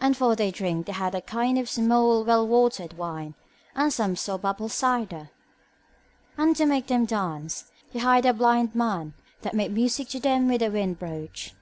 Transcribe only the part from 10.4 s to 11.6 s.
with a wind broach.